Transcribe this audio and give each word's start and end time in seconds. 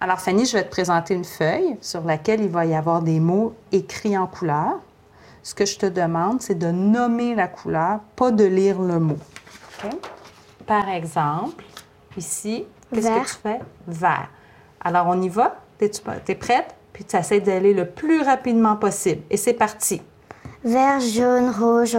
Alors, 0.00 0.20
Fanny, 0.20 0.46
je 0.46 0.56
vais 0.56 0.62
te 0.62 0.70
présenter 0.70 1.14
une 1.14 1.24
feuille 1.24 1.76
sur 1.80 2.04
laquelle 2.04 2.40
il 2.40 2.50
va 2.50 2.64
y 2.64 2.74
avoir 2.74 3.02
des 3.02 3.18
mots 3.18 3.54
écrits 3.72 4.16
en 4.16 4.28
couleur. 4.28 4.78
Ce 5.42 5.54
que 5.54 5.66
je 5.66 5.76
te 5.76 5.86
demande, 5.86 6.40
c'est 6.40 6.54
de 6.56 6.70
nommer 6.70 7.34
la 7.34 7.48
couleur, 7.48 8.00
pas 8.14 8.30
de 8.30 8.44
lire 8.44 8.80
le 8.80 9.00
mot. 9.00 9.18
Par 10.66 10.88
exemple, 10.88 11.64
ici, 12.16 12.64
qu'est-ce 12.92 13.08
que 13.08 13.26
tu 13.26 13.34
fais? 13.42 13.60
Vert. 13.88 14.28
Alors, 14.80 15.06
on 15.08 15.20
y 15.20 15.28
va? 15.28 15.56
Es-tu 15.80 16.00
es 16.28 16.34
prête? 16.36 16.74
Puis 16.92 17.04
tu 17.04 17.16
essaies 17.16 17.40
d'aller 17.40 17.74
le 17.74 17.86
plus 17.86 18.22
rapidement 18.22 18.76
possible. 18.76 19.22
Et 19.30 19.36
c'est 19.36 19.54
parti. 19.54 20.00
Vert, 20.62 21.00
jaune, 21.00 21.50
rouge, 21.50 21.96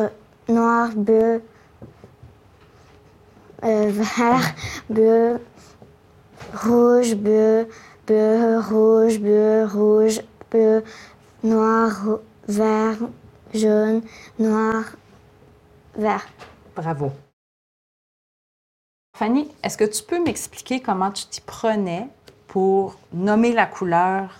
noir, 0.48 0.90
bleu, 0.96 1.42
euh, 3.64 3.92
vert, 3.92 4.54
bleu, 4.90 5.42
rouge, 6.54 7.16
bleu, 7.16 7.68
bleu, 8.10 8.60
rouge, 8.60 9.20
bleu, 9.20 9.66
rouge, 9.66 10.22
bleu, 10.50 10.84
noir, 11.44 12.20
vert, 12.48 12.98
jaune, 13.54 14.02
noir, 14.40 14.84
vert. 15.96 16.28
Bravo. 16.76 17.12
Fanny, 19.16 19.52
est-ce 19.64 19.78
que 19.78 19.84
tu 19.84 20.02
peux 20.02 20.24
m'expliquer 20.24 20.80
comment 20.80 21.12
tu 21.12 21.26
t'y 21.28 21.42
prenais 21.42 22.08
pour 22.48 22.96
nommer 23.14 23.54
la 23.54 23.68
couleur, 23.68 24.32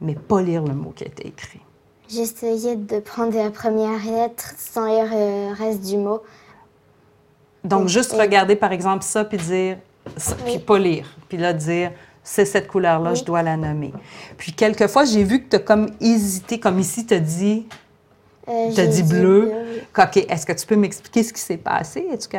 mais 0.00 0.14
pas 0.14 0.40
lire 0.40 0.62
le 0.62 0.74
mot 0.74 0.90
qui 0.90 1.02
a 1.02 1.08
été 1.08 1.26
écrit? 1.26 1.60
J'essayais 2.08 2.76
de 2.76 3.00
prendre 3.00 3.36
la 3.36 3.50
première 3.50 4.04
lettre 4.04 4.54
sans 4.56 4.86
lire 4.86 5.10
le 5.10 5.54
reste 5.54 5.80
du 5.80 5.96
mot. 5.96 6.22
Donc, 7.64 7.88
juste 7.88 8.12
regarder, 8.12 8.54
par 8.54 8.70
exemple, 8.70 9.02
ça, 9.02 9.24
puis 9.24 9.38
dire, 9.38 9.78
ça, 10.16 10.36
puis 10.36 10.60
pas 10.60 10.78
lire. 10.78 11.08
Puis 11.28 11.36
là, 11.36 11.52
dire, 11.52 11.90
c'est 12.30 12.44
cette 12.44 12.68
couleur-là, 12.68 13.10
Oui. 13.12 13.16
je 13.16 13.24
dois 13.24 13.42
la 13.42 13.56
nommer. 13.56 13.92
Puis, 14.36 14.52
quelquefois, 14.52 15.04
j'ai 15.04 15.24
vu 15.24 15.42
que 15.42 15.48
tu 15.50 15.56
as 15.56 15.60
comme 15.60 15.88
hésité, 16.00 16.60
comme 16.60 16.78
ici, 16.78 17.06
tu 17.06 17.14
as 17.14 17.20
dit, 17.20 17.66
Euh, 18.48 18.68
t'as 18.74 18.82
j'ai 18.84 18.88
dit 18.88 19.02
bleu. 19.02 19.52
OK, 19.98 20.16
est-ce 20.16 20.46
que 20.46 20.52
tu 20.52 20.66
peux 20.66 20.76
m'expliquer 20.76 21.22
ce 21.22 21.32
qui 21.32 21.40
s'est 21.40 21.56
passé? 21.58 22.06
Est-ce 22.12 22.28
que... 22.28 22.38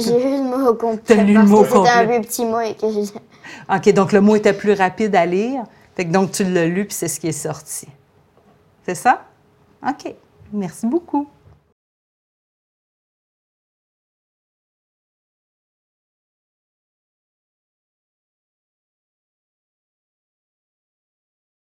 j'ai 0.00 0.18
lu 0.18 0.36
le 0.38 0.42
mot 0.42 0.74
complet. 0.74 1.00
T'as 1.04 1.22
lu 1.22 1.34
le 1.34 1.42
mot 1.44 1.62
que 1.62 1.66
C'était 1.68 1.78
un 1.88 2.00
complet. 2.02 2.20
petit 2.20 2.44
mot 2.44 2.60
et 2.60 2.74
que 2.74 2.90
j'ai... 2.90 3.02
OK, 3.76 3.92
donc 3.94 4.12
le 4.12 4.20
mot 4.20 4.34
était 4.36 4.52
plus 4.52 4.72
rapide 4.72 5.14
à 5.14 5.26
lire. 5.26 5.62
Fait 5.96 6.04
que 6.04 6.10
donc, 6.10 6.32
tu 6.32 6.44
l'as 6.44 6.66
lu, 6.66 6.84
puis 6.86 6.94
c'est 6.94 7.08
ce 7.08 7.20
qui 7.20 7.28
est 7.28 7.32
sorti. 7.32 7.86
C'est 8.86 8.94
ça? 8.94 9.24
OK. 9.86 10.14
Merci 10.52 10.86
beaucoup. 10.86 11.28